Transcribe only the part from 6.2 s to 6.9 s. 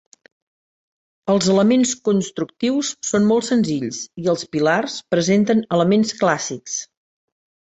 clàssics.